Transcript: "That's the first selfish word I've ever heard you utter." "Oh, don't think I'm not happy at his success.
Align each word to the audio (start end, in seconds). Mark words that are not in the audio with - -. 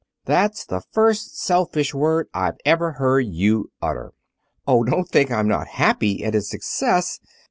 "That's 0.25 0.65
the 0.65 0.81
first 0.91 1.37
selfish 1.39 1.93
word 1.93 2.27
I've 2.33 2.57
ever 2.65 2.93
heard 2.93 3.27
you 3.27 3.69
utter." 3.83 4.13
"Oh, 4.65 4.83
don't 4.83 5.07
think 5.07 5.29
I'm 5.29 5.47
not 5.47 5.67
happy 5.77 6.23
at 6.25 6.33
his 6.33 6.49
success. 6.49 7.19